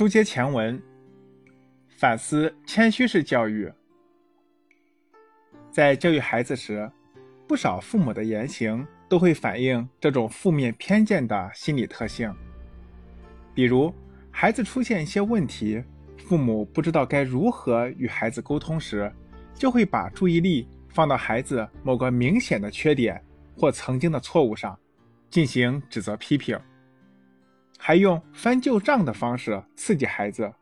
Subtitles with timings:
[0.00, 0.82] 书接前文，
[1.86, 3.70] 反思谦虚式教育。
[5.70, 6.90] 在教育孩子时，
[7.46, 12.34] 不少父母的言行都会反映这种负面偏见的心理特性。
[13.52, 13.94] 比如，
[14.30, 15.84] 孩子出现一些问题，
[16.16, 19.12] 父母不知道该如何与孩子沟通时，
[19.52, 23.22] 就会把注意力放到孩子某个明显的缺点
[23.54, 24.78] 或曾经的错误上，
[25.28, 26.58] 进行指责批评。
[27.82, 30.52] 还用翻旧账的方式刺激孩子，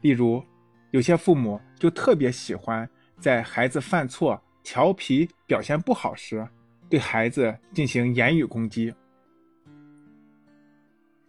[0.00, 0.42] 例如，
[0.90, 2.86] 有些父母就特别喜欢
[3.20, 6.46] 在孩子犯错、调皮、表现不好时，
[6.90, 8.92] 对孩子进行言语攻击。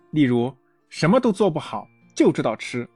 [0.10, 0.52] 例如，
[0.90, 2.90] 什么都做不好，就知道吃，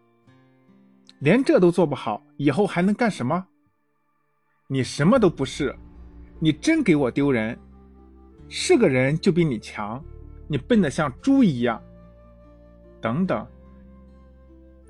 [1.20, 3.46] 连这都做不好，以后还能干什么？
[4.68, 5.76] 你什么都不是，
[6.40, 7.60] 你真给我丢人！
[8.50, 10.04] 是个人就比你强，
[10.48, 11.80] 你笨得像猪一样。
[13.02, 13.46] 等等，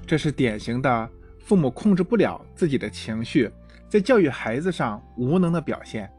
[0.06, 1.10] 这是典型的
[1.40, 3.50] 父母控制不了自己的情绪，
[3.88, 6.12] 在教育孩子上无能的表现，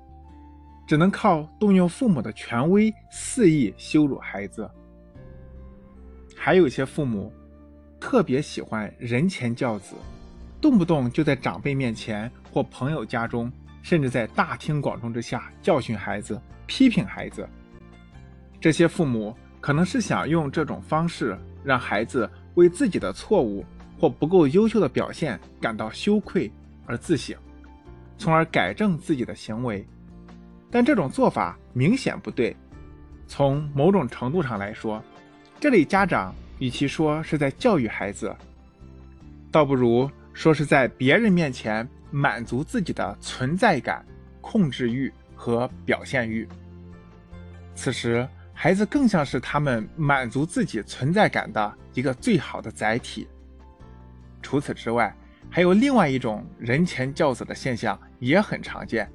[0.86, 4.68] 只能靠动用父母的权威肆意羞辱孩子。
[6.34, 7.32] 还有一些父母
[8.00, 9.94] 特别喜欢人前教子，
[10.60, 17.48] 动不动就在长辈面前或朋友家中，甚至在大庭广众之下教训孩子、批评孩子。
[18.60, 21.38] 这些父母可能是想用这种方式。
[21.64, 23.64] 让孩子为自己的错误
[23.98, 26.50] 或不够优秀的表现感到羞愧
[26.86, 27.36] 而自省，
[28.18, 29.86] 从而改正自己的行为。
[30.70, 32.56] 但这种做法明显不对。
[33.26, 35.02] 从某种程度上来说，
[35.60, 38.34] 这类家长与其说是在教育孩子，
[39.50, 44.04] 倒不如说是在别人面前满足自己的存在感、
[44.40, 46.46] 控制欲和表现欲。
[47.74, 48.28] 此时。
[48.62, 53.26] 孩子更像是他们满足自己存在感的一个最好的载体。
[54.40, 55.12] 除此之外，
[55.50, 59.10] 还有另外一种人前教子的现象也很常见，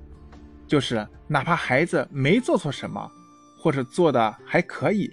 [0.67, 3.09] 就是哪怕孩子没做错什么，
[3.57, 5.09] 或者做的还可以，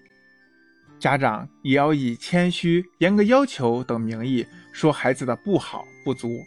[0.99, 6.43] 家长也要以谦虚、严格要求等名义说孩子的不好不足。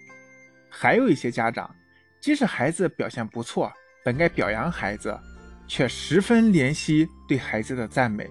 [0.70, 1.74] 还有一些家长，
[2.20, 3.72] 即使孩子表现不错，
[4.04, 5.18] 本该表扬孩子。
[5.68, 8.30] 却十分怜惜对孩子的赞美，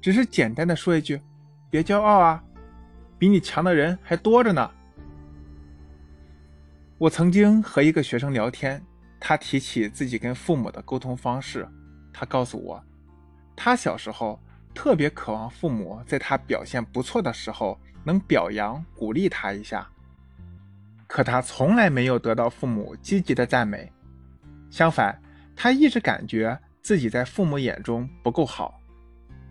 [0.00, 1.20] 只是简单的说一句
[1.68, 2.42] ：“别骄傲啊，
[3.18, 4.70] 比你强的人还多着呢。”
[6.96, 8.82] 我曾经和一个学生聊天，
[9.18, 11.68] 他提起自己跟父母的沟通方式，
[12.12, 12.82] 他告诉我，
[13.56, 14.40] 他小时候
[14.72, 19.88] 特别渴望父母在他表现不错的时候能表扬鼓励他一下，
[21.08, 23.92] 可他从来没有得到父母积极的赞美，
[24.70, 25.20] 相反，
[25.56, 26.56] 他一直感觉。
[26.82, 28.80] 自己在父母眼中不够好，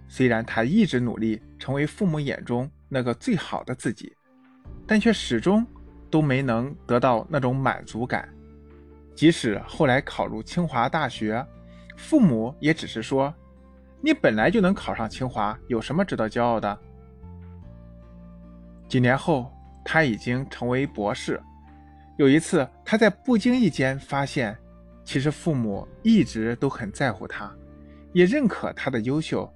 [0.08, 4.16] 虽然他一直努力成为父母眼中那个最好的自己，
[4.88, 5.66] 但却始终
[6.10, 8.28] 都没能得到那种满足感。
[9.14, 11.46] 即使后来考入清华大学，
[11.96, 13.34] 父母也只是说
[14.02, 16.80] ：“你本来就能考上清华，有什么值得骄傲的？”
[18.88, 19.52] 几年后，
[19.84, 21.42] 他已经成为博士。
[22.18, 24.58] 有一次，他在不经意间发现。
[25.08, 27.50] 其实父母一直都很在乎他，
[28.12, 29.50] 也认可他的优秀，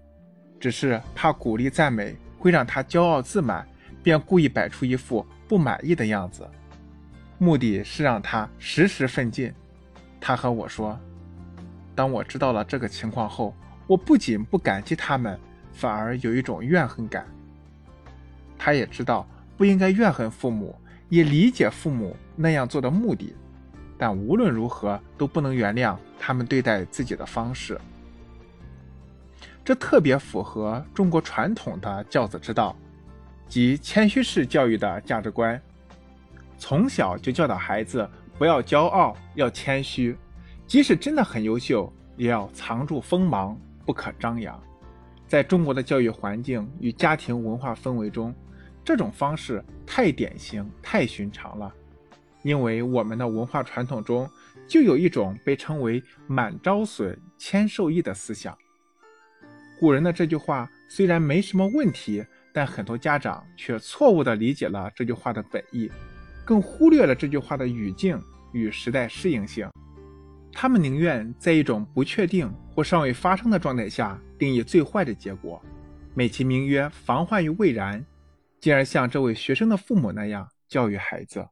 [0.57, 3.67] 只是怕鼓励赞美会让他骄傲自满，
[4.01, 6.49] 便故意摆出一副不满意的样子，
[7.37, 9.53] 目的是让他时时奋进。
[10.21, 10.97] 他和我说
[11.93, 13.53] ：“当我知道了这个情况后，
[13.87, 15.37] 我不仅不感激他们，
[15.73, 17.27] 反而有一种怨恨感。”
[18.57, 20.73] 他也知道不应该怨恨父母，
[21.09, 23.35] 也理解父母那样做的目的。
[24.01, 27.79] 但无论如何都不能原谅他们对待自己的方式，
[29.63, 32.75] 这特别符合中国传统的教子之道，
[33.47, 35.61] 即谦虚式教育的价值观。
[36.57, 40.17] 从小就教导孩子不要骄傲，要谦虚，
[40.65, 44.59] 即使真的很优秀，也要藏住锋芒，不可张扬。
[45.27, 48.33] 在中国的教育环境与家庭文化氛围中，
[48.83, 51.71] 这种方式太典型、太寻常了。
[52.43, 54.29] 因为我们的文化传统中
[54.67, 58.57] 就有一种被称为“满招损，谦受益”的思想。
[59.79, 62.23] 古人的这句话虽然没什么问题，
[62.53, 65.89] 但很多家长却错误地理解了这句话的本意，
[66.45, 68.21] 更忽略了这句话的语境
[68.51, 69.69] 与时代适应性。
[70.51, 75.63] 他们宁愿在一种不确定或尚未发生的状态下定义最坏的结果，
[76.13, 78.05] 美其名曰防患于未然，
[78.59, 81.47] 进而像这位学生的父母那样教育孩子。